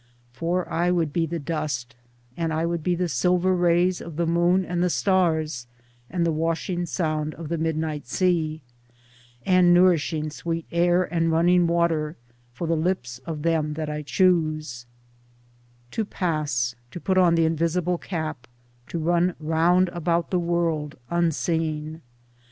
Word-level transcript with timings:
For 0.33 0.67
I 0.67 0.89
would 0.89 1.13
be 1.13 1.27
the 1.27 1.37
dust; 1.37 1.95
And 2.35 2.51
I 2.51 2.65
would 2.65 2.81
be 2.81 2.95
the 2.95 3.07
silver 3.07 3.55
rays 3.55 4.01
of 4.01 4.15
the 4.15 4.25
moon 4.25 4.65
and 4.65 4.81
the 4.81 4.89
stars, 4.89 5.67
and 6.09 6.25
the 6.25 6.31
washing 6.31 6.87
sound 6.87 7.35
of 7.35 7.49
the 7.49 7.57
midnight 7.59 8.07
sea; 8.07 8.61
And 9.45 9.75
nourishing 9.75 10.31
sweet 10.31 10.65
air 10.71 11.03
and 11.03 11.31
running 11.31 11.67
water, 11.67 12.17
for 12.51 12.65
the 12.65 12.75
lips 12.75 13.19
of 13.27 13.43
them 13.43 13.75
that 13.75 13.91
I 13.91 14.01
choose; 14.01 14.87
To 15.91 16.03
pass, 16.03 16.73
to 16.89 16.99
put 16.99 17.19
on 17.19 17.35
the 17.35 17.45
invisible 17.45 17.99
cap, 17.99 18.47
to 18.87 18.97
run 18.97 19.35
round 19.39 19.89
about 19.89 20.31
the 20.31 20.39
world, 20.39 20.97
unseen. 21.11 22.01